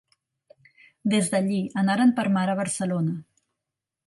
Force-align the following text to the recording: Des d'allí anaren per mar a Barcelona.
Des 1.13 1.29
d'allí 1.33 1.59
anaren 1.83 2.15
per 2.21 2.27
mar 2.39 2.47
a 2.55 2.57
Barcelona. 2.65 3.15